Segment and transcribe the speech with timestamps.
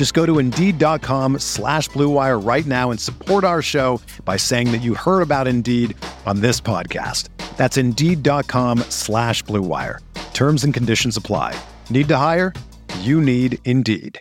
[0.00, 4.78] Just go to Indeed.com slash BlueWire right now and support our show by saying that
[4.78, 7.28] you heard about Indeed on this podcast.
[7.58, 9.98] That's Indeed.com slash BlueWire.
[10.32, 11.54] Terms and conditions apply.
[11.90, 12.54] Need to hire?
[13.00, 14.18] You need Indeed.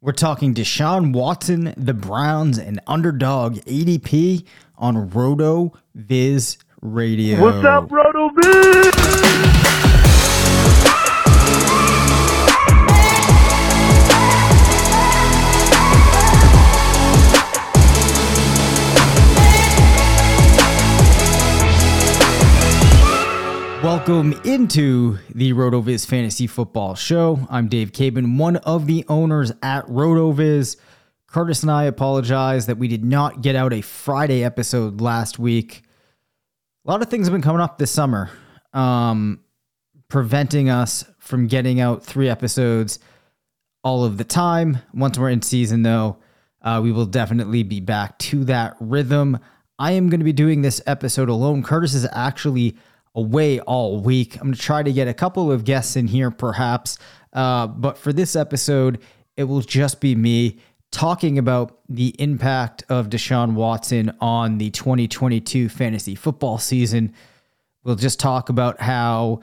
[0.00, 4.44] We're talking Deshaun Watson, the Browns, and underdog ADP
[4.76, 7.40] on Roto Viz Radio.
[7.40, 9.49] What's up, Roto Viz?
[23.90, 27.44] Welcome into the RotoViz Fantasy Football Show.
[27.50, 30.76] I'm Dave Caban, one of the owners at RotoViz.
[31.26, 35.82] Curtis and I apologize that we did not get out a Friday episode last week.
[36.86, 38.30] A lot of things have been coming up this summer,
[38.72, 39.40] um,
[40.06, 43.00] preventing us from getting out three episodes
[43.82, 44.78] all of the time.
[44.94, 46.16] Once we're in season, though,
[46.62, 49.36] uh, we will definitely be back to that rhythm.
[49.80, 51.64] I am going to be doing this episode alone.
[51.64, 52.76] Curtis is actually
[53.14, 54.36] away all week.
[54.36, 56.98] I'm going to try to get a couple of guests in here, perhaps.
[57.32, 59.00] Uh, but for this episode,
[59.36, 60.58] it will just be me
[60.90, 67.14] talking about the impact of Deshaun Watson on the 2022 fantasy football season.
[67.84, 69.40] We'll just talk about how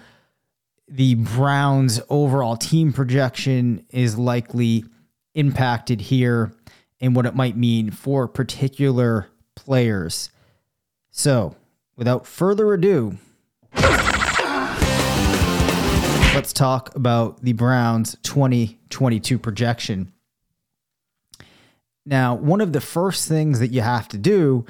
[0.88, 4.86] the Browns' overall team projection is likely
[5.34, 6.54] impacted here
[7.00, 10.30] and what it might mean for particular players.
[11.10, 11.56] So,
[11.96, 13.18] without further ado,
[16.38, 20.14] let's talk about the Browns 2022 projection.
[22.06, 24.66] Now, one of the first things that you have to do,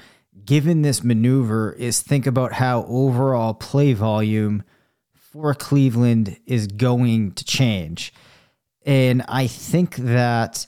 [0.45, 4.63] given this maneuver, is think about how overall play volume
[5.13, 8.13] for Cleveland is going to change.
[8.85, 10.65] And I think that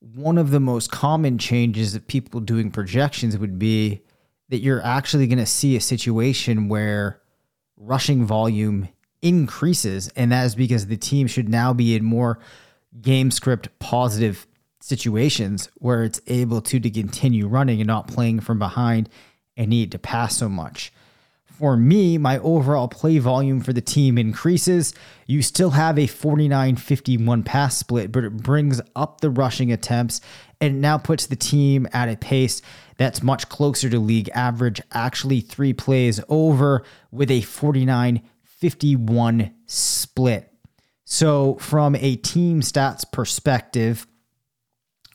[0.00, 4.00] one of the most common changes that people doing projections would be
[4.48, 7.20] that you're actually going to see a situation where
[7.78, 8.88] rushing volume
[9.22, 12.38] increases, and that is because the team should now be in more
[13.00, 14.46] game script positive
[14.80, 19.08] situations where it's able to to continue running and not playing from behind
[19.56, 20.92] and need to pass so much.
[21.58, 24.94] For me, my overall play volume for the team increases.
[25.26, 30.20] You still have a 49 51 pass split, but it brings up the rushing attempts
[30.60, 32.62] and now puts the team at a pace
[32.98, 40.52] that's much closer to league average, actually three plays over with a 49 51 split.
[41.04, 44.06] So, from a team stats perspective,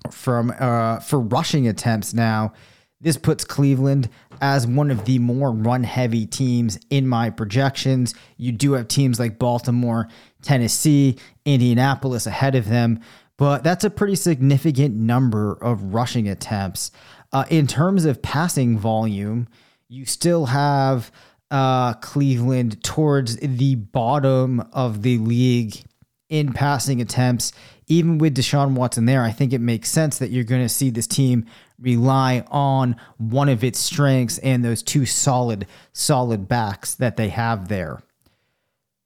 [0.09, 2.53] from uh, for rushing attempts now,
[3.01, 4.09] this puts Cleveland
[4.41, 8.15] as one of the more run heavy teams in my projections.
[8.37, 10.07] You do have teams like Baltimore,
[10.41, 13.01] Tennessee, Indianapolis ahead of them,
[13.37, 16.91] but that's a pretty significant number of rushing attempts.
[17.33, 19.47] Uh, in terms of passing volume,
[19.89, 21.11] you still have
[21.49, 25.83] uh, Cleveland towards the bottom of the league
[26.29, 27.51] in passing attempts.
[27.87, 30.91] Even with Deshaun Watson there, I think it makes sense that you're going to see
[30.91, 31.45] this team
[31.79, 37.67] rely on one of its strengths and those two solid, solid backs that they have
[37.67, 38.01] there.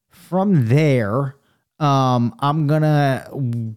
[0.10, 1.36] From there,
[1.80, 3.76] um, I'm going to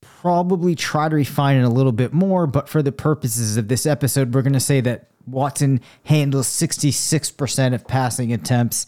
[0.00, 3.86] probably try to refine it a little bit more, but for the purposes of this
[3.86, 8.86] episode, we're going to say that Watson handles 66% of passing attempts,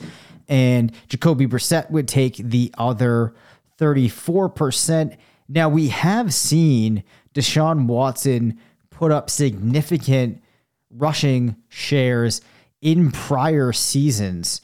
[0.48, 3.34] and Jacoby Brissett would take the other
[3.78, 5.16] 34%.
[5.48, 7.02] Now, we have seen
[7.34, 8.58] Deshaun Watson
[8.90, 10.42] put up significant
[10.90, 12.40] rushing shares
[12.80, 14.60] in prior seasons.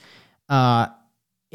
[0.48, 0.88] Uh,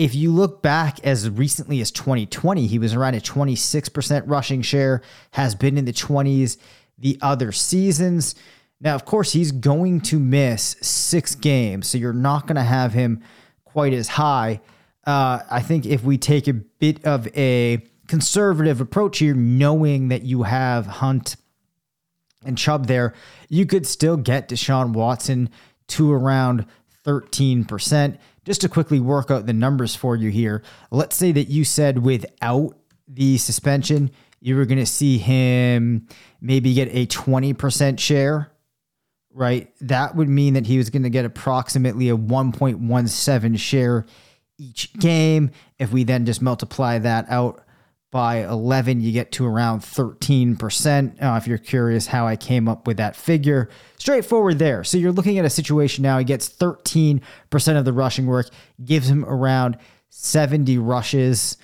[0.02, 5.04] if you look back as recently as 2020, he was around a 26% rushing share,
[5.30, 6.58] has been in the 20s
[6.98, 8.34] the other seasons.
[8.80, 12.94] Now, of course, he's going to miss six games, so you're not going to have
[12.94, 13.22] him
[13.64, 14.62] quite as high.
[15.06, 20.24] Uh, I think if we take a bit of a conservative approach here, knowing that
[20.24, 21.36] you have Hunt
[22.44, 23.14] and Chubb there,
[23.50, 25.52] you could still get Deshaun Watson
[25.90, 26.66] to around
[27.06, 28.18] 13%.
[28.44, 32.00] Just to quickly work out the numbers for you here, let's say that you said
[32.00, 32.76] without
[33.08, 34.10] the suspension,
[34.40, 36.08] you were going to see him
[36.42, 38.52] maybe get a 20% share,
[39.32, 39.72] right?
[39.82, 44.06] That would mean that he was going to get approximately a 1.17 share
[44.58, 45.52] each game.
[45.78, 47.64] If we then just multiply that out
[48.12, 51.24] by 11, you get to around 13%.
[51.24, 54.84] Uh, if you're curious how I came up with that figure, straightforward there.
[54.84, 57.22] So you're looking at a situation now, he gets 13%
[57.78, 58.50] of the rushing work,
[58.84, 59.78] gives him around
[60.10, 61.56] 70 rushes.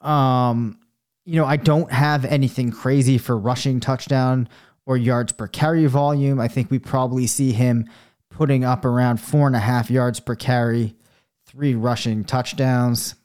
[0.00, 0.78] Um,
[1.24, 4.48] you know, I don't have anything crazy for rushing touchdown
[4.86, 6.38] or yards per carry volume.
[6.38, 7.90] I think we probably see him
[8.30, 10.94] putting up around four and a half yards per carry,
[11.46, 13.16] three rushing touchdowns.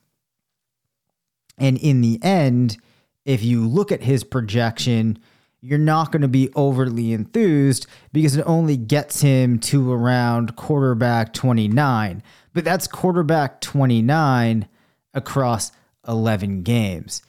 [1.57, 2.77] And in the end,
[3.25, 5.19] if you look at his projection,
[5.61, 11.33] you're not going to be overly enthused because it only gets him to around quarterback
[11.33, 12.23] 29.
[12.53, 14.67] But that's quarterback 29
[15.13, 15.71] across
[16.07, 17.21] 11 games.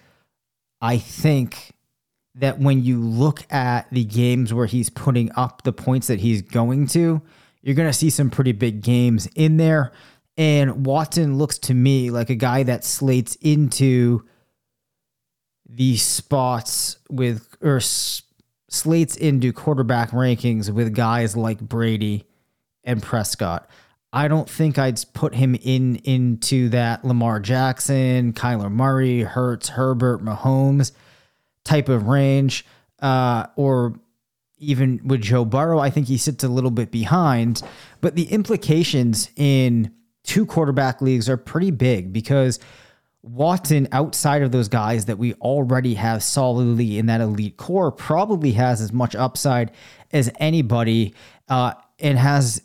[0.81, 1.73] I think
[2.35, 6.41] that when you look at the games where he's putting up the points that he's
[6.41, 7.21] going to,
[7.61, 9.93] you're going to see some pretty big games in there.
[10.37, 14.25] And Watson looks to me like a guy that slates into
[15.69, 22.25] the spots with or slates into quarterback rankings with guys like Brady
[22.85, 23.69] and Prescott.
[24.13, 30.23] I don't think I'd put him in into that Lamar Jackson, Kyler Murray, Hurts, Herbert,
[30.23, 30.93] Mahomes
[31.65, 32.67] type of range,
[33.01, 33.99] uh, or
[34.59, 35.79] even with Joe Burrow.
[35.79, 37.63] I think he sits a little bit behind,
[38.01, 39.93] but the implications in
[40.25, 42.59] two quarterback leagues are pretty big because
[43.23, 48.53] Watson, outside of those guys that we already have solidly in that elite core, probably
[48.53, 49.71] has as much upside
[50.13, 51.15] as anybody
[51.49, 52.63] uh, and has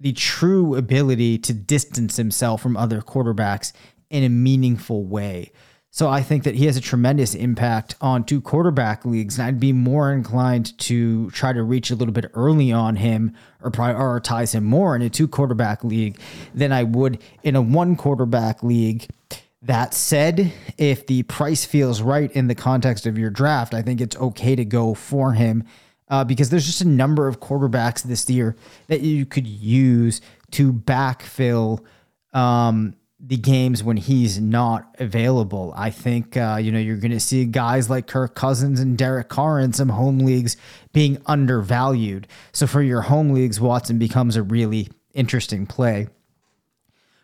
[0.00, 3.72] the true ability to distance himself from other quarterbacks
[4.10, 5.52] in a meaningful way.
[5.96, 9.58] So I think that he has a tremendous impact on two quarterback leagues, and I'd
[9.58, 14.52] be more inclined to try to reach a little bit early on him or prioritize
[14.52, 16.20] him more in a two quarterback league
[16.54, 19.06] than I would in a one quarterback league.
[19.62, 24.02] That said, if the price feels right in the context of your draft, I think
[24.02, 25.64] it's okay to go for him
[26.10, 28.54] uh, because there's just a number of quarterbacks this year
[28.88, 30.20] that you could use
[30.50, 31.82] to backfill
[32.34, 32.96] um,
[33.26, 35.74] the games when he's not available.
[35.76, 39.28] I think uh, you know you're going to see guys like Kirk Cousins and Derek
[39.28, 40.56] Carr in some home leagues
[40.92, 42.28] being undervalued.
[42.52, 46.08] So for your home leagues, Watson becomes a really interesting play.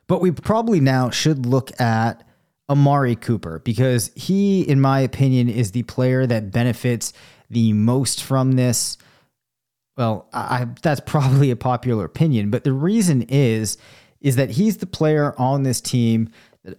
[0.08, 2.26] But we probably now should look at
[2.68, 7.12] Amari Cooper because he, in my opinion, is the player that benefits
[7.48, 8.98] the most from this.
[9.96, 13.78] Well, I, that's probably a popular opinion, but the reason is
[14.22, 16.30] is that he's the player on this team
[16.64, 16.78] that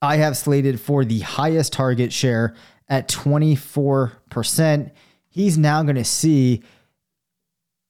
[0.00, 2.54] I have slated for the highest target share
[2.88, 4.90] at 24%.
[5.28, 6.62] He's now going to see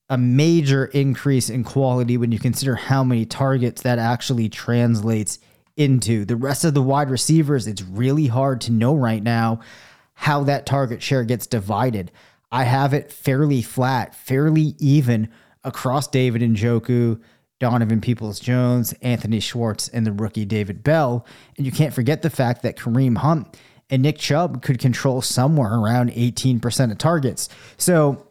[0.09, 5.39] a major increase in quality when you consider how many targets that actually translates
[5.77, 6.25] into.
[6.25, 9.61] The rest of the wide receivers, it's really hard to know right now
[10.15, 12.11] how that target share gets divided.
[12.51, 15.29] I have it fairly flat, fairly even
[15.63, 17.21] across David Njoku,
[17.61, 21.27] Donovan Peoples Jones, Anthony Schwartz, and the rookie David Bell.
[21.57, 23.57] And you can't forget the fact that Kareem Hunt
[23.91, 27.49] and Nick Chubb could control somewhere around 18% of targets.
[27.77, 28.25] So,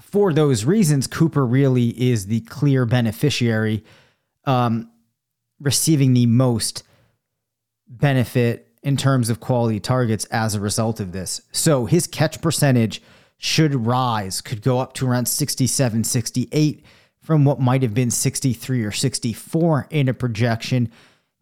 [0.00, 3.84] for those reasons, Cooper really is the clear beneficiary,
[4.44, 4.90] um,
[5.60, 6.82] receiving the most
[7.86, 11.42] benefit in terms of quality targets as a result of this.
[11.52, 13.02] So, his catch percentage
[13.38, 16.84] should rise, could go up to around 67, 68
[17.30, 20.90] from what might have been 63 or 64 in a projection.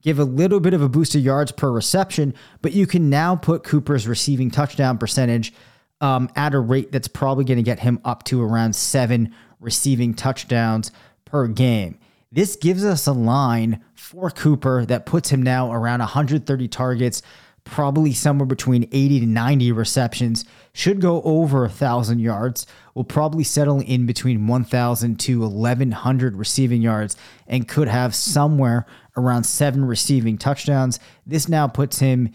[0.02, 3.36] Give a little bit of a boost of yards per reception, but you can now
[3.36, 5.54] put Cooper's receiving touchdown percentage
[6.02, 10.12] um, at a rate that's probably going to get him up to around seven receiving
[10.12, 10.92] touchdowns
[11.24, 11.98] per game.
[12.30, 17.22] This gives us a line for Cooper that puts him now around 130 targets,
[17.70, 23.80] probably somewhere between 80 to 90 receptions, should go over 1,000 yards, will probably settle
[23.80, 30.98] in between 1,000 to 1,100 receiving yards, and could have somewhere around seven receiving touchdowns.
[31.26, 32.30] This now puts him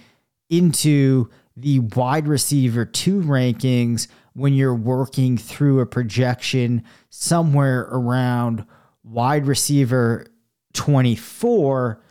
[0.49, 8.65] into the wide receiver two rankings when you're working through a projection somewhere around
[9.03, 10.25] wide receiver
[10.73, 12.02] 24.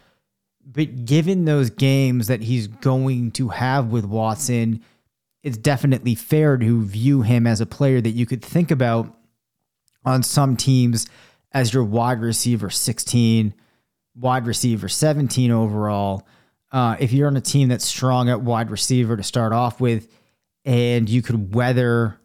[0.64, 4.83] But given those games that he's going to have with Watson,
[5.42, 9.14] it's definitely fair to view him as a player that you could think about
[10.04, 11.07] on some teams
[11.52, 13.54] as your wide receiver 16,
[14.14, 16.26] wide receiver 17 overall.
[16.71, 20.09] Uh, if you're on a team that's strong at wide receiver to start off with,
[20.64, 22.19] and you could weather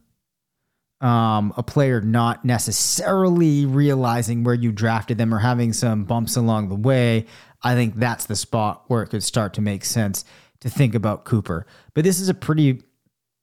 [1.01, 6.70] um, a player not necessarily realizing where you drafted them or having some bumps along
[6.70, 7.25] the way,
[7.63, 10.25] I think that's the spot where it could start to make sense
[10.62, 11.66] to think about Cooper.
[11.94, 12.82] But this is a pretty,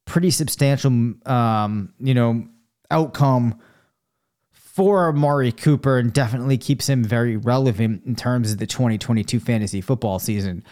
[0.05, 2.47] pretty substantial, um, you know,
[2.91, 3.61] outcome
[4.53, 9.81] for Amari Cooper and definitely keeps him very relevant in terms of the 2022 fantasy
[9.81, 10.65] football season.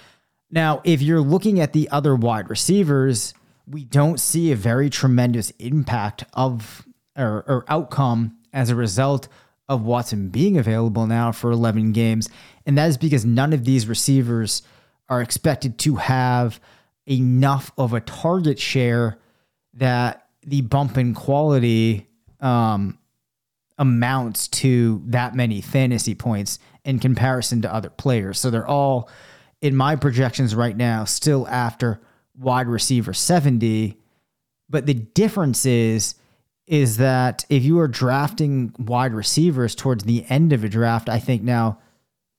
[0.51, 3.33] Now, if you're looking at the other wide receivers,
[3.73, 6.87] we don't see a very tremendous impact of
[7.17, 9.29] or, or outcome as a result
[9.69, 12.29] of Watson being available now for 11 games.
[12.67, 14.63] And that is because none of these receivers
[15.09, 16.61] are expected to have
[17.07, 19.19] enough of a target share
[19.75, 22.07] that the bump in quality
[22.41, 22.99] um,
[23.79, 28.39] amounts to that many fantasy points in comparison to other players.
[28.39, 29.09] So they're all,
[29.61, 32.01] in my projections right now, still after
[32.43, 33.97] wide receiver 70.
[34.69, 36.15] But the difference is,
[36.67, 41.19] is that if you are drafting wide receivers towards the end of a draft, I
[41.19, 41.79] think now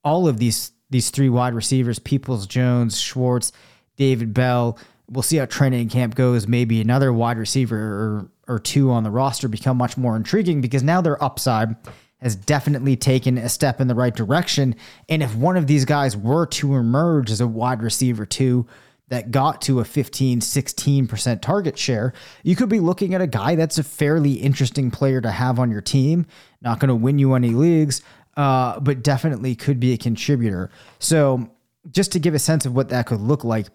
[0.02, 3.50] all of these these three wide receivers, Peoples Jones, Schwartz,
[3.96, 4.78] David Bell,
[5.10, 6.46] we'll see how training camp goes.
[6.46, 10.82] Maybe another wide receiver or, or two on the roster become much more intriguing because
[10.82, 11.74] now their upside
[12.20, 14.76] has definitely taken a step in the right direction.
[15.08, 18.66] And if one of these guys were to emerge as a wide receiver two
[19.08, 23.54] that got to a 15, 16% target share, you could be looking at a guy
[23.54, 26.26] that's a fairly interesting player to have on your team.
[26.62, 28.02] Not going to win you any leagues,
[28.36, 30.70] uh, but definitely could be a contributor.
[30.98, 31.50] So,
[31.90, 33.66] just to give a sense of what that could look like,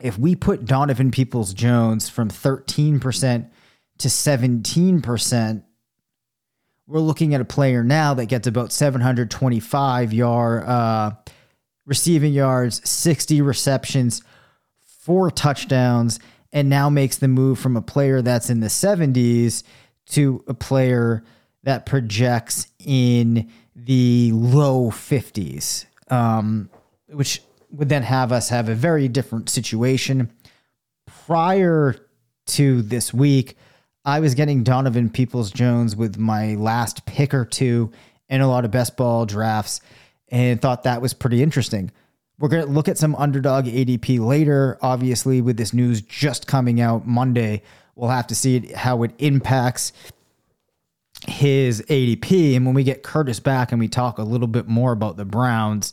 [0.00, 3.48] if we put Donovan Peoples Jones from 13%
[3.98, 5.62] to 17%,
[6.88, 11.10] we're looking at a player now that gets about 725 yard uh,
[11.84, 14.22] receiving yards, 60 receptions,
[15.08, 16.20] four touchdowns,
[16.52, 19.62] and now makes the move from a player that's in the 70s
[20.10, 21.24] to a player
[21.62, 26.68] that projects in the low 50s, um,
[27.06, 30.30] which would then have us have a very different situation.
[31.06, 31.96] Prior
[32.48, 33.56] to this week,
[34.04, 37.92] I was getting Donovan Peoples Jones with my last pick or two
[38.28, 39.80] in a lot of best ball drafts
[40.28, 41.92] and thought that was pretty interesting.
[42.38, 44.78] We're going to look at some underdog ADP later.
[44.80, 47.62] Obviously, with this news just coming out Monday,
[47.96, 49.92] we'll have to see how it impacts
[51.26, 52.54] his ADP.
[52.54, 55.24] And when we get Curtis back and we talk a little bit more about the
[55.24, 55.92] Browns,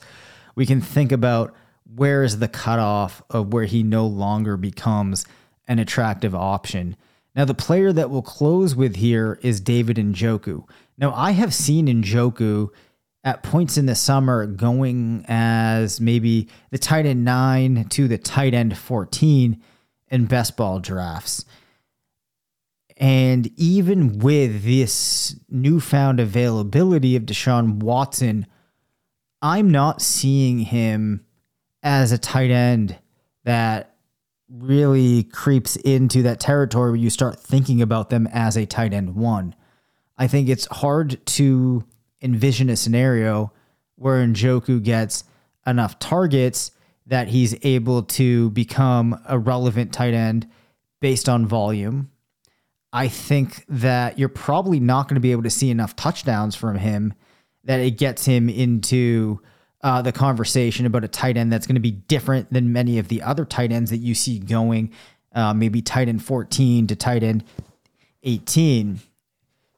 [0.53, 1.55] we can think about
[1.95, 5.25] where is the cutoff of where he no longer becomes
[5.67, 6.95] an attractive option.
[7.35, 10.63] Now, the player that we'll close with here is David Njoku.
[10.97, 12.69] Now, I have seen Njoku
[13.25, 18.53] at points in the summer going as maybe the tight end nine to the tight
[18.53, 19.61] end 14
[20.09, 21.43] in best ball drafts.
[22.97, 28.45] And even with this newfound availability of Deshaun Watson,
[29.41, 31.25] I'm not seeing him
[31.83, 32.97] as a tight end
[33.43, 33.95] that
[34.49, 39.15] really creeps into that territory where you start thinking about them as a tight end
[39.15, 39.55] one.
[40.17, 41.83] I think it's hard to
[42.21, 43.51] envision a scenario
[43.95, 45.23] where Njoku gets
[45.65, 46.71] enough targets
[47.07, 50.49] that he's able to become a relevant tight end
[50.99, 52.09] based on volume
[52.95, 56.77] I think that you're probably not going to be able to see enough touchdowns from
[56.77, 57.13] him
[57.65, 59.41] that it gets him into
[59.81, 63.09] uh, the conversation about a tight end that's going to be different than many of
[63.09, 64.93] the other tight ends that you see going,
[65.33, 67.43] uh, maybe tight end 14 to tight end
[68.23, 69.01] 18.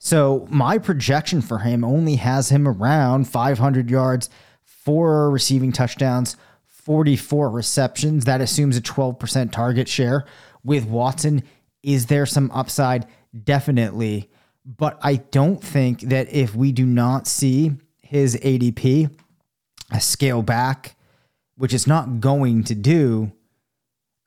[0.07, 4.29] So my projection for him only has him around 500 yards,
[4.63, 8.23] four receiving touchdowns, 44 receptions.
[8.23, 10.23] That assumes a 12% target share.
[10.63, 11.43] With Watson,
[11.83, 13.05] is there some upside?
[13.43, 14.29] Definitely.
[14.65, 19.13] But I don't think that if we do not see his ADP
[19.91, 20.95] a scale back,
[21.57, 23.33] which is not going to do,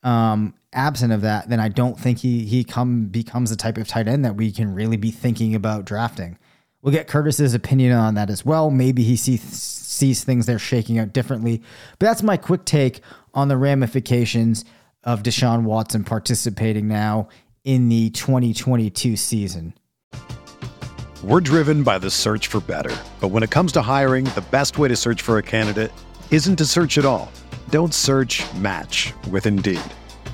[0.02, 3.88] um, absent of that, then I don't think he he come becomes the type of
[3.88, 6.38] tight end that we can really be thinking about drafting.
[6.82, 8.70] We'll get Curtis's opinion on that as well.
[8.70, 11.62] Maybe he sees sees things they're shaking out differently.
[11.98, 13.00] But that's my quick take
[13.34, 14.64] on the ramifications
[15.04, 17.28] of Deshaun Watson participating now
[17.64, 19.74] in the 2022 season.
[21.22, 22.96] We're driven by the search for better.
[23.20, 25.92] But when it comes to hiring, the best way to search for a candidate
[26.30, 27.30] isn't to search at all.
[27.68, 29.82] Don't search match with Indeed.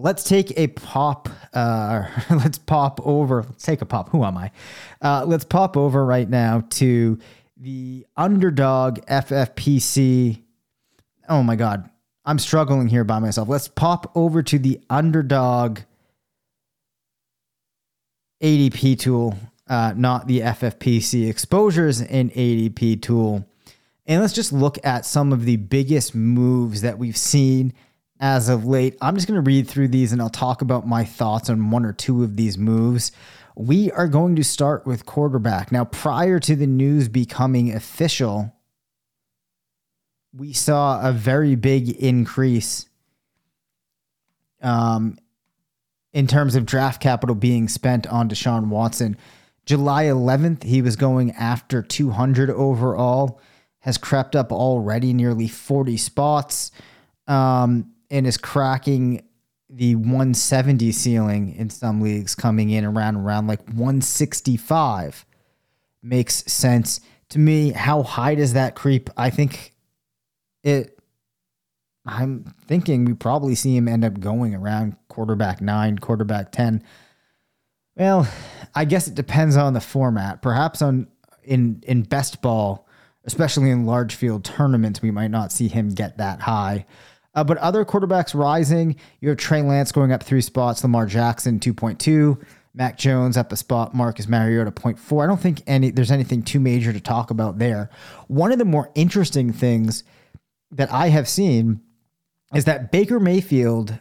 [0.00, 1.28] Let's take a pop.
[1.52, 3.42] Uh, let's pop over.
[3.42, 4.08] Let's take a pop.
[4.10, 4.50] Who am I?
[5.02, 7.18] Uh, let's pop over right now to
[7.56, 10.42] the underdog FFPC.
[11.28, 11.88] Oh my God.
[12.24, 13.48] I'm struggling here by myself.
[13.48, 15.80] Let's pop over to the underdog
[18.42, 19.36] ADP tool,
[19.68, 23.46] uh, not the FFPC exposures in ADP tool.
[24.06, 27.74] And let's just look at some of the biggest moves that we've seen
[28.20, 28.96] as of late.
[29.00, 31.86] I'm just going to read through these and I'll talk about my thoughts on one
[31.86, 33.12] or two of these moves.
[33.56, 35.72] We are going to start with quarterback.
[35.72, 38.54] Now, prior to the news becoming official,
[40.34, 42.86] we saw a very big increase
[44.62, 45.18] um,
[46.12, 49.16] in terms of draft capital being spent on Deshaun Watson.
[49.64, 53.40] July 11th, he was going after 200 overall,
[53.80, 56.70] has crept up already nearly 40 spots.
[57.26, 59.22] Um, and is cracking
[59.68, 65.24] the 170 ceiling in some leagues, coming in around around like 165
[66.02, 67.70] makes sense to me.
[67.70, 69.10] How high does that creep?
[69.16, 69.74] I think
[70.62, 70.96] it.
[72.06, 76.82] I'm thinking we probably see him end up going around quarterback nine, quarterback 10.
[77.94, 78.26] Well,
[78.74, 80.42] I guess it depends on the format.
[80.42, 81.08] Perhaps on
[81.44, 82.88] in in best ball,
[83.24, 86.86] especially in large field tournaments, we might not see him get that high.
[87.34, 91.60] Uh, but other quarterbacks rising, you have Trey Lance going up three spots, Lamar Jackson
[91.60, 92.42] 2.2,
[92.74, 95.22] Mac Jones at the spot, Marcus Mariota 0.4.
[95.22, 97.90] I don't think any there's anything too major to talk about there.
[98.28, 100.04] One of the more interesting things
[100.70, 101.80] that I have seen
[102.54, 103.98] is that Baker Mayfield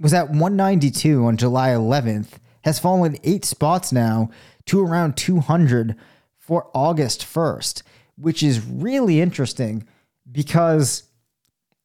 [0.00, 2.32] was at 192 on July 11th,
[2.64, 4.30] has fallen eight spots now
[4.66, 5.96] to around 200
[6.38, 7.82] for August 1st,
[8.16, 9.86] which is really interesting
[10.30, 11.04] because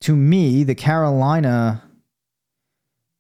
[0.02, 1.84] to me, the Carolina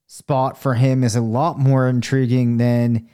[0.08, 3.08] spot for him is a lot more intriguing than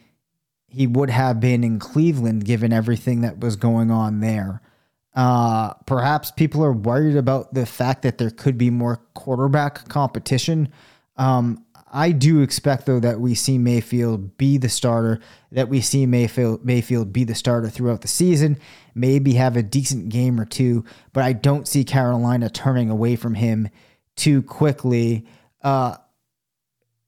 [0.68, 4.62] he would have been in Cleveland, given everything that was going on there.
[5.16, 10.70] Uh, perhaps people are worried about the fact that there could be more quarterback competition.
[11.16, 15.22] Um, I do expect though that we see Mayfield be the starter,
[15.54, 18.60] that we see Mayfield Mayfield be the starter throughout the season,
[18.96, 23.36] maybe have a decent game or two, but I don't see Carolina turning away from
[23.36, 23.70] him
[24.16, 25.26] too quickly.
[25.62, 25.98] Uh,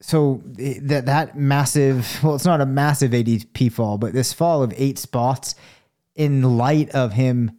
[0.01, 4.73] so that that massive, well, it's not a massive ADP fall, but this fall of
[4.77, 5.55] eight spots
[6.15, 7.51] in light of him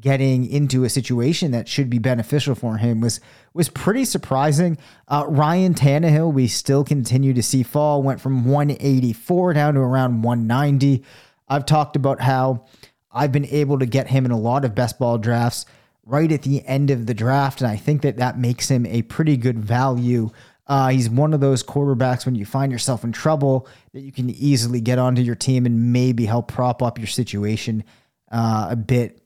[0.00, 3.20] getting into a situation that should be beneficial for him was
[3.52, 4.78] was pretty surprising.
[5.08, 10.22] Uh, Ryan Tannehill, we still continue to see fall, went from 184 down to around
[10.22, 11.04] 190.
[11.48, 12.66] I've talked about how
[13.10, 15.66] I've been able to get him in a lot of best ball drafts
[16.04, 19.02] right at the end of the draft, and I think that that makes him a
[19.02, 20.30] pretty good value.
[20.66, 24.30] Uh, he's one of those quarterbacks when you find yourself in trouble that you can
[24.30, 27.84] easily get onto your team and maybe help prop up your situation
[28.30, 29.22] uh, a bit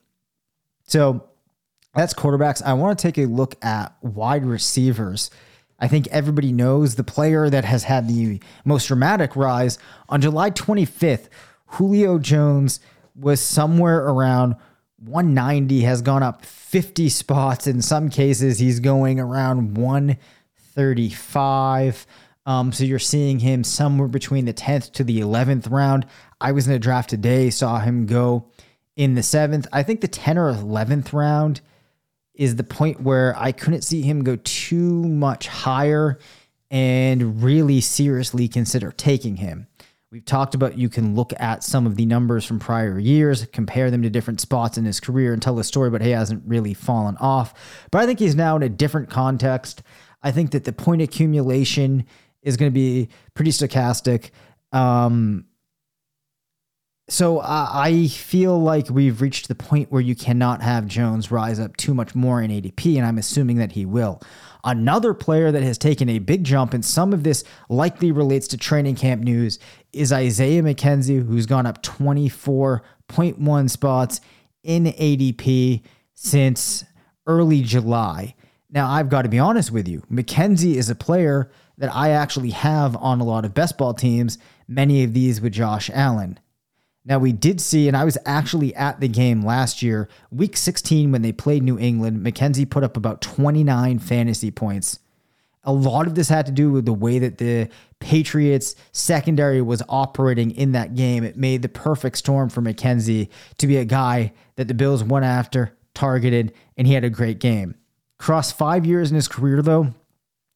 [0.92, 1.28] so
[1.94, 2.62] that's quarterbacks.
[2.62, 5.30] I want to take a look at wide receivers.
[5.78, 9.78] I think everybody knows the player that has had the most dramatic rise.
[10.10, 11.28] On July 25th,
[11.66, 12.78] Julio Jones
[13.14, 14.56] was somewhere around
[15.04, 17.66] 190, has gone up 50 spots.
[17.66, 22.06] In some cases, he's going around 135.
[22.44, 26.06] Um, so you're seeing him somewhere between the 10th to the 11th round.
[26.40, 28.46] I was in a draft today, saw him go
[28.96, 29.66] in the seventh.
[29.72, 31.60] I think the 10th or 11th round
[32.34, 36.18] is the point where I couldn't see him go too much higher
[36.70, 39.68] and really seriously consider taking him.
[40.12, 43.90] We've talked about you can look at some of the numbers from prior years, compare
[43.90, 46.74] them to different spots in his career, and tell the story, but he hasn't really
[46.74, 47.54] fallen off.
[47.90, 49.82] But I think he's now in a different context.
[50.22, 52.04] I think that the point accumulation
[52.42, 54.32] is going to be pretty stochastic.
[54.70, 55.46] Um,
[57.12, 61.60] so uh, I feel like we've reached the point where you cannot have Jones rise
[61.60, 64.22] up too much more in ADP, and I'm assuming that he will.
[64.64, 68.56] Another player that has taken a big jump, and some of this likely relates to
[68.56, 69.58] training camp news,
[69.92, 74.22] is Isaiah McKenzie, who's gone up 24.1 spots
[74.62, 75.82] in ADP
[76.14, 76.82] since
[77.26, 78.34] early July.
[78.70, 80.00] Now, I've got to be honest with you.
[80.10, 84.38] McKenzie is a player that I actually have on a lot of best ball teams,
[84.66, 86.38] many of these with Josh Allen.
[87.04, 91.10] Now, we did see, and I was actually at the game last year, week 16,
[91.10, 92.24] when they played New England.
[92.24, 95.00] McKenzie put up about 29 fantasy points.
[95.64, 99.82] A lot of this had to do with the way that the Patriots secondary was
[99.88, 101.24] operating in that game.
[101.24, 105.24] It made the perfect storm for McKenzie to be a guy that the Bills went
[105.24, 107.74] after, targeted, and he had a great game.
[108.20, 109.94] Across five years in his career, though,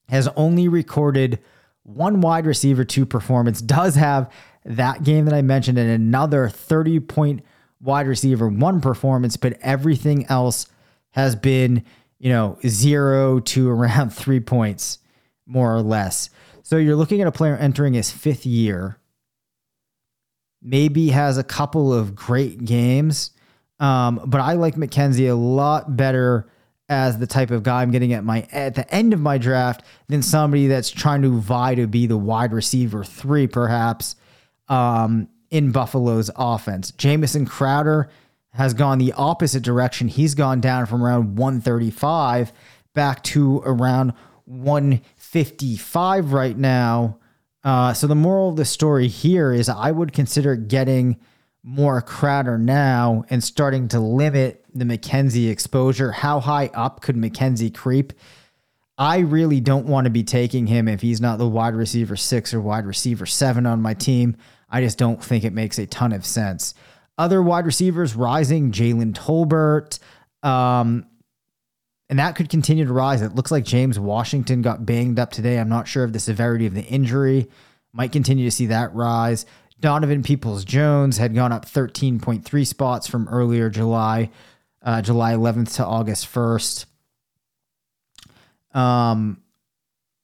[0.08, 1.40] has only recorded
[1.82, 4.30] one wide receiver two performance, does have
[4.66, 7.44] that game that I mentioned and another 30 point
[7.80, 10.66] wide receiver one performance, but everything else
[11.10, 11.84] has been,
[12.18, 14.98] you know, zero to around three points,
[15.46, 16.30] more or less.
[16.62, 18.98] So you're looking at a player entering his fifth year,
[20.60, 23.30] maybe has a couple of great games.
[23.78, 26.48] Um, but I like McKenzie a lot better
[26.88, 29.82] as the type of guy I'm getting at my at the end of my draft
[30.08, 34.16] than somebody that's trying to vie to be the wide receiver three, perhaps
[34.68, 36.90] um, in Buffalo's offense.
[36.92, 38.10] Jamison Crowder
[38.52, 40.08] has gone the opposite direction.
[40.08, 42.52] He's gone down from around 135
[42.94, 44.14] back to around
[44.46, 47.18] 155 right now.
[47.62, 51.18] Uh, so the moral of the story here is I would consider getting
[51.62, 56.12] more Crowder now and starting to limit the McKenzie exposure.
[56.12, 58.12] How high up could McKenzie creep?
[58.96, 62.54] I really don't want to be taking him if he's not the wide receiver six
[62.54, 64.36] or wide receiver seven on my team.
[64.68, 66.74] I just don't think it makes a ton of sense.
[67.18, 69.98] Other wide receivers rising, Jalen Tolbert.
[70.42, 71.06] Um,
[72.08, 73.22] and that could continue to rise.
[73.22, 75.58] It looks like James Washington got banged up today.
[75.58, 77.48] I'm not sure of the severity of the injury.
[77.92, 79.46] Might continue to see that rise.
[79.80, 84.30] Donovan Peoples Jones had gone up 13.3 spots from earlier July,
[84.82, 86.86] uh, July 11th to August 1st.
[88.72, 89.42] Um,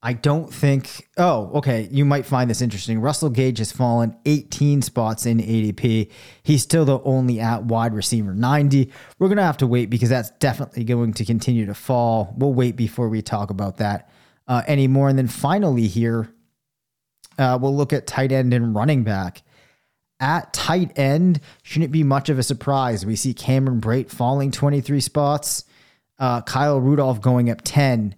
[0.05, 1.09] I don't think.
[1.17, 1.89] Oh, okay.
[1.93, 3.01] You might find this interesting.
[3.01, 6.11] Russell Gage has fallen 18 spots in ADP.
[6.43, 8.91] He's still the only at wide receiver 90.
[9.21, 12.35] We're going to have to wait because that's definitely going to continue to fall.
[12.37, 14.11] We'll wait before we talk about that
[14.49, 15.09] uh, anymore.
[15.09, 16.29] And then finally, here,
[17.39, 19.43] uh, we'll look at tight end and running back.
[20.19, 23.07] At tight end, shouldn't be much of a surprise.
[23.07, 25.65] We see Cameron Brate falling 23 spots,
[26.19, 28.17] uh, Kyle Rudolph going up 10.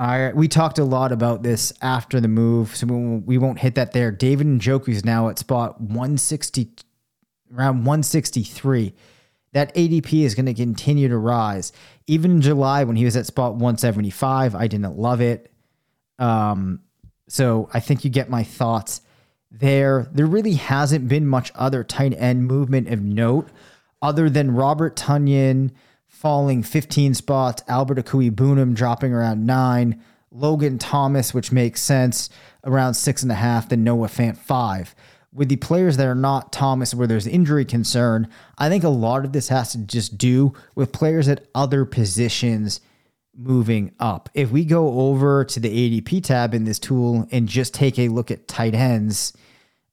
[0.00, 3.92] I we talked a lot about this after the move, so we won't hit that
[3.92, 4.10] there.
[4.10, 6.70] David Njoku is now at spot 160,
[7.54, 8.94] around 163.
[9.52, 11.72] That ADP is going to continue to rise.
[12.06, 15.52] Even in July, when he was at spot 175, I didn't love it.
[16.18, 16.80] Um,
[17.28, 19.02] so I think you get my thoughts
[19.50, 20.08] there.
[20.12, 23.50] There really hasn't been much other tight end movement of note
[24.00, 25.72] other than Robert Tonyan
[26.10, 32.28] falling 15 spots, Albert Okwuegbunam dropping around nine, Logan Thomas, which makes sense,
[32.64, 34.94] around six and a half, then Noah Fant five.
[35.32, 39.24] With the players that are not Thomas, where there's injury concern, I think a lot
[39.24, 42.80] of this has to just do with players at other positions
[43.36, 44.28] moving up.
[44.34, 48.08] If we go over to the ADP tab in this tool and just take a
[48.08, 49.32] look at tight ends,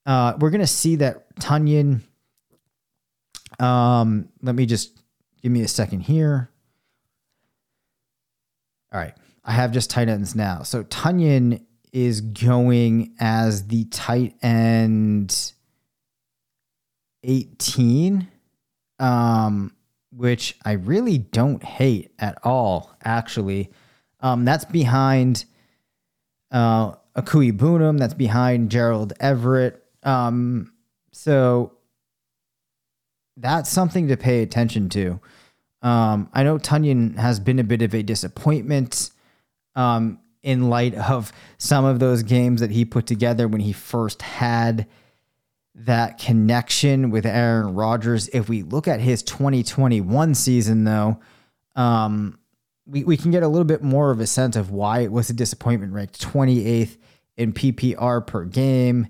[0.08, 2.01] uh, we're going to see that Tonyan.
[3.60, 4.99] Um, let me just
[5.47, 6.51] Give me a second here.
[8.91, 9.13] All right.
[9.45, 10.63] I have just tight ends now.
[10.63, 15.53] So Tonyan is going as the tight end
[17.23, 18.27] 18,
[18.99, 19.73] um,
[20.12, 23.71] which I really don't hate at all, actually.
[24.19, 25.45] Um, that's behind
[26.51, 29.81] uh, Okwuegbunam that's behind Gerald Everett.
[30.03, 30.73] Um,
[31.13, 31.76] so
[33.38, 35.19] that's something to pay attention to.
[35.82, 39.12] Um, I know Tonyan has been a bit of a disappointment
[39.76, 44.21] um, in light of some of those games that he put together when he first
[44.21, 44.88] had
[45.76, 48.28] that connection with Aaron Rodgers.
[48.30, 51.19] If we look at his 2021 season, though,
[51.76, 52.39] um,
[52.88, 55.30] we, we can get a little bit more of a sense of why it was
[55.30, 56.97] a disappointment, ranked 28th
[57.36, 59.08] in PPR per game.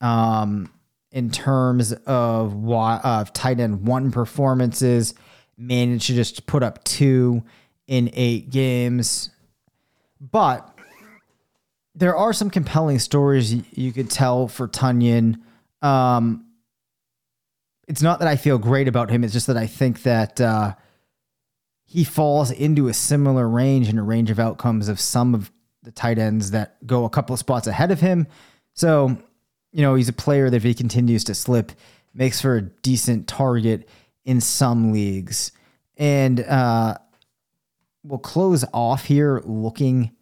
[0.00, 0.72] Um,
[1.14, 5.14] in terms of of tight end one performances,
[5.56, 7.44] managed to just put up two
[7.86, 9.30] in eight games.
[10.20, 10.76] But
[11.94, 15.36] there are some compelling stories you could tell for Tonyan.
[15.82, 16.46] Um,
[17.86, 19.22] it's not that I feel great about him.
[19.22, 20.74] It's just that I think that uh,
[21.84, 25.52] he falls into a similar range and a range of outcomes of some of
[25.84, 28.26] the tight ends that go a couple of spots ahead of him.
[28.72, 29.16] So
[29.74, 31.72] you know, he's a player that if he continues to slip,
[32.14, 33.88] makes for a decent target
[34.24, 35.50] in some leagues.
[35.96, 36.96] And uh,
[38.04, 40.12] we'll close off here looking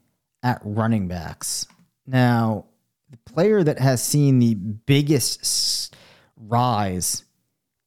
[0.42, 1.66] at running backs.
[2.06, 2.64] Now,
[3.10, 5.94] the player that has seen the biggest
[6.34, 7.24] rise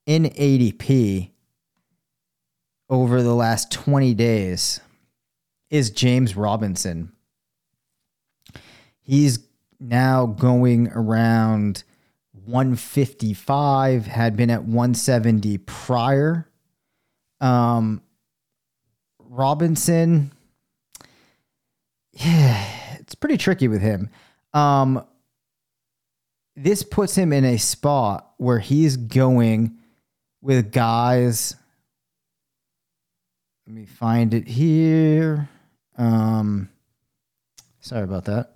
[0.06, 1.32] in ADP
[2.92, 4.80] over the last 20 days
[5.72, 7.12] is James Robinson.
[9.02, 9.40] He's
[9.80, 11.84] now going around
[12.46, 16.48] 155, had been at 170 prior.
[17.42, 18.02] Um,
[19.20, 20.32] Robinson,
[22.14, 22.66] yeah,
[23.00, 24.10] it's pretty tricky with him.
[24.54, 25.06] Um,
[26.56, 29.78] this puts him in a spot where he's going
[30.42, 31.56] with guys.
[33.68, 35.50] Let me find it here.
[35.98, 36.70] Um,
[37.82, 38.55] sorry about that.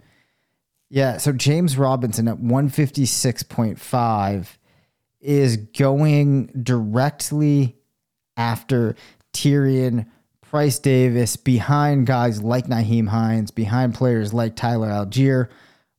[0.90, 4.48] Yeah, so James Robinson at 156.5
[5.22, 7.76] is going directly
[8.36, 8.96] after
[9.34, 10.08] Tyrion
[10.42, 15.50] Price Davis behind guys like Nyheim Hines, behind players like Tyler Allgeier,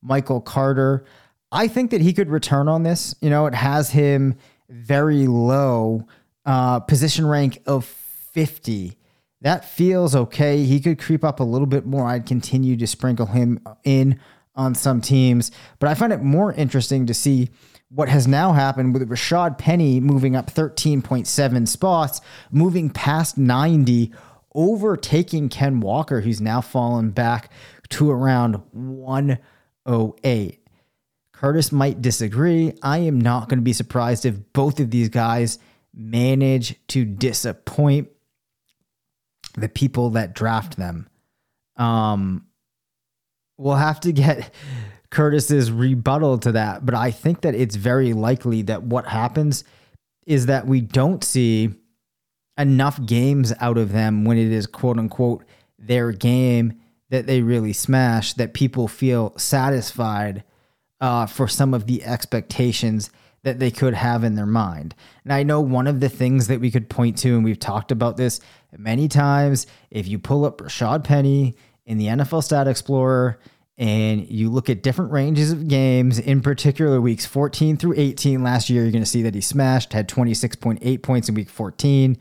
[0.03, 1.05] Michael Carter.
[1.53, 3.15] I think that he could return on this.
[3.21, 4.35] You know, it has him
[4.69, 6.09] very low,
[6.45, 8.97] uh, position rank of 50.
[9.43, 10.65] That feels okay.
[10.65, 12.07] He could creep up a little bit more.
[12.07, 14.19] I'd continue to sprinkle him in
[14.55, 15.51] on some teams.
[15.79, 17.51] But I find it more interesting to see
[17.89, 24.13] what has now happened with Rashad Penny moving up 13.7 spots, moving past 90,
[24.55, 27.51] overtaking Ken Walker, who's now fallen back
[27.91, 30.57] to around 108.
[31.33, 32.75] Curtis might disagree.
[32.83, 35.59] I am not going to be surprised if both of these guys
[35.95, 38.09] manage to disappoint
[39.57, 41.09] the people that draft them.
[41.77, 42.47] Um,
[43.61, 44.53] we'll have to get
[45.11, 46.87] Curtis's rebuttal to that.
[46.87, 49.65] But I think that it's very likely that what happens
[50.27, 51.75] is that we don't see
[52.59, 55.45] enough games out of them when it is quote unquote
[55.79, 60.45] their game that they really smash, that people feel satisfied
[61.01, 63.11] uh, for some of the expectations
[63.43, 64.95] that they could have in their mind.
[65.25, 67.91] And I know one of the things that we could point to, and we've talked
[67.91, 68.39] about this
[68.77, 71.57] many times, if you pull up Rashad Penny
[71.91, 73.41] in the NFL Stat Explorer
[73.77, 78.71] and you look at different ranges of games, in particular weeks 14 through 18 last
[78.71, 82.17] year, you're going to see that he smashed, had 26.8 points in week 14,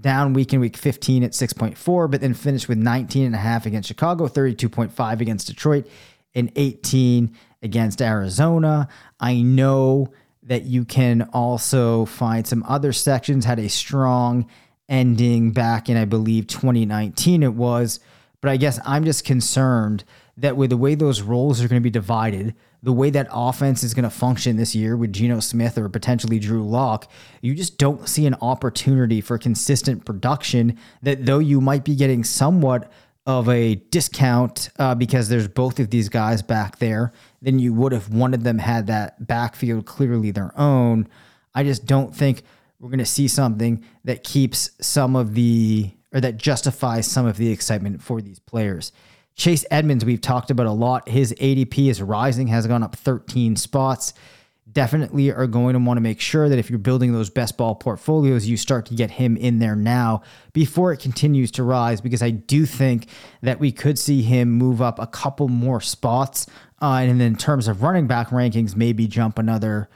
[0.00, 3.64] down week in week 15 at 6.4, but then finished with 19 and a half
[3.64, 5.86] against Chicago, 32.5 against Detroit,
[6.34, 7.32] and 18
[7.62, 8.88] against Arizona.
[9.20, 14.48] I know that you can also find some other sections had a strong
[14.88, 18.00] ending back in I believe 2019 it was
[18.42, 20.04] but I guess I'm just concerned
[20.36, 23.84] that with the way those roles are going to be divided, the way that offense
[23.84, 27.08] is going to function this year with Geno Smith or potentially Drew Lock,
[27.40, 30.76] you just don't see an opportunity for consistent production.
[31.02, 32.90] That though you might be getting somewhat
[33.24, 37.92] of a discount uh, because there's both of these guys back there, then you would
[37.92, 41.06] have one of them had that backfield clearly their own.
[41.54, 42.42] I just don't think
[42.80, 47.36] we're going to see something that keeps some of the or that justifies some of
[47.36, 48.92] the excitement for these players.
[49.34, 51.08] Chase Edmonds, we've talked about a lot.
[51.08, 54.12] His ADP is rising, has gone up 13 spots.
[54.70, 57.74] Definitely are going to want to make sure that if you're building those best ball
[57.74, 60.22] portfolios, you start to get him in there now
[60.52, 63.08] before it continues to rise, because I do think
[63.42, 66.46] that we could see him move up a couple more spots.
[66.80, 69.88] Uh, and in terms of running back rankings, maybe jump another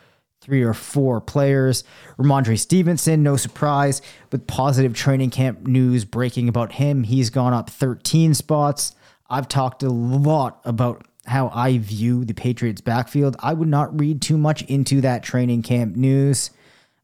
[0.46, 1.82] three or four players.
[2.18, 7.02] Rhamondre Stevenson, no surprise, with positive training camp news breaking about him.
[7.02, 8.94] He's gone up 13 spots.
[9.28, 14.22] I've talked a lot about how I view the Patriots backfield, I would not read
[14.22, 16.50] too much into that training camp news.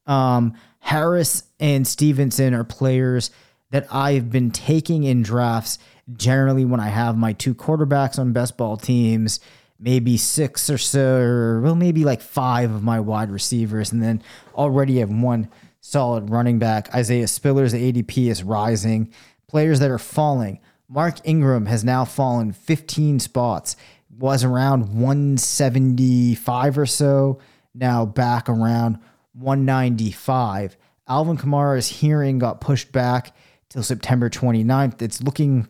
[0.07, 3.33] Um, Harris and Stevenson are players
[3.71, 5.81] that I've been taking in drafts
[6.15, 9.41] generally when I have my two quarterbacks on best ball teams,
[9.83, 14.23] maybe six or so, or well, maybe like five of my wide receivers, and then
[14.55, 15.49] already have one
[15.81, 16.95] solid running back.
[16.95, 19.13] Isaiah Spiller's ADP is rising.
[19.49, 20.61] Players that are falling.
[20.89, 23.77] Mark Ingram has now fallen 15 spots,
[24.17, 27.39] was around 175 or so,
[27.75, 28.99] now back around
[29.33, 30.77] 195.
[31.09, 33.35] Alvin Kamara's hearing got pushed back
[33.69, 35.03] till September 29th.
[35.03, 35.67] It's looking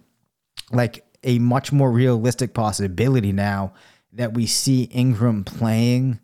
[0.71, 3.73] like a much more realistic possibility now
[4.13, 6.21] that we see Ingram playing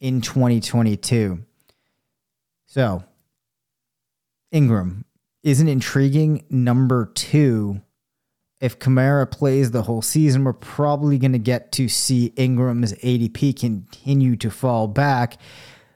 [0.00, 1.44] in 2022.
[2.66, 3.04] So,
[4.50, 5.04] Ingram
[5.42, 7.80] is an intriguing number two.
[8.60, 13.58] If Kamara plays the whole season, we're probably going to get to see Ingram's ADP
[13.58, 15.38] continue to fall back,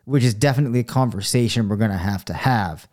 [0.04, 2.88] which is definitely a conversation we're going to have to have.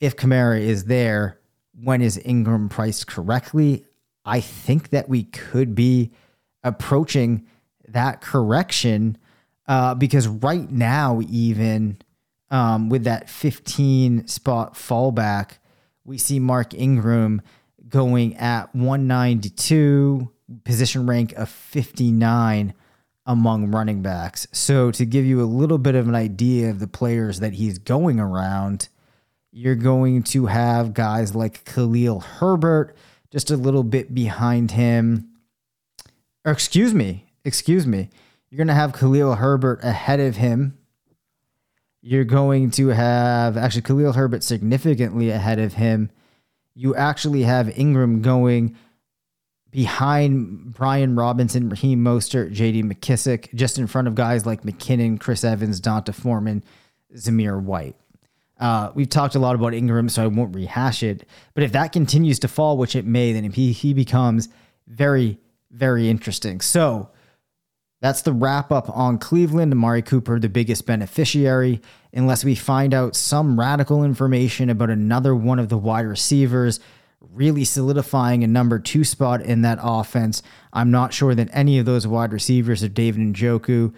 [0.00, 1.40] If Kamara is there,
[1.82, 3.84] when is Ingram priced correctly?
[4.24, 6.12] I think that we could be
[6.62, 7.46] approaching
[7.92, 9.16] that correction
[9.66, 11.98] uh, because right now, even
[12.50, 15.58] um, with that 15 spot fallback,
[16.04, 17.42] we see Mark Ingram
[17.86, 20.30] going at 192,
[20.64, 22.72] position rank of 59
[23.26, 24.46] among running backs.
[24.52, 27.78] So, to give you a little bit of an idea of the players that he's
[27.78, 28.88] going around,
[29.52, 32.96] you're going to have guys like Khalil Herbert
[33.30, 35.28] just a little bit behind him.
[36.46, 38.10] Or excuse me, excuse me.
[38.48, 40.78] You're going to have Khalil Herbert ahead of him.
[42.00, 46.10] You're going to have actually Khalil Herbert significantly ahead of him.
[46.74, 48.76] You actually have Ingram going
[49.70, 55.44] behind Brian Robinson, Raheem Mostert, JD McKissic, just in front of guys like McKinnon, Chris
[55.44, 56.62] Evans, D'Onta Foreman,
[57.16, 57.96] Zamir White.
[58.58, 61.28] Uh, we've talked a lot about Ingram, so I won't rehash it.
[61.54, 64.48] But if that continues to fall, which it may, then he, he becomes
[64.86, 65.38] very,
[65.70, 66.60] very interesting.
[66.60, 67.10] So
[68.00, 69.72] that's the wrap up on Cleveland.
[69.72, 71.80] Amari Cooper, the biggest beneficiary,
[72.12, 76.80] unless we find out some radical information about another one of the wide receivers
[77.20, 80.42] really solidifying a number two spot in that offense.
[80.72, 83.94] I'm not sure that any of those wide receivers of David and Njoku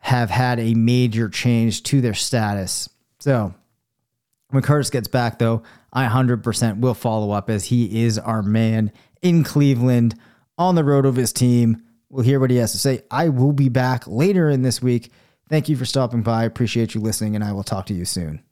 [0.00, 2.88] have had a major change to their status.
[3.18, 3.54] So
[4.50, 5.62] when Curtis gets back, though,
[5.92, 10.14] I 100% will follow up as he is our man in Cleveland
[10.58, 11.82] on the road of his team.
[12.08, 13.02] We'll hear what he has to say.
[13.10, 15.10] I will be back later in this week.
[15.48, 16.44] Thank you for stopping by.
[16.44, 18.42] Appreciate you listening, and I will talk to you soon.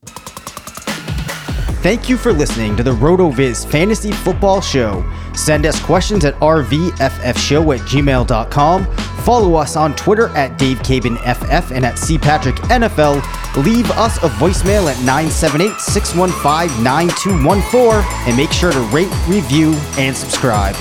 [1.84, 5.04] Thank you for listening to the RotoViz Fantasy Football Show.
[5.34, 8.96] Send us questions at rvffshow at gmail.com.
[9.24, 13.64] Follow us on Twitter at DaveCabanFF and at CPatrickNFL.
[13.64, 20.16] Leave us a voicemail at 978 615 9214 and make sure to rate, review, and
[20.16, 20.74] subscribe.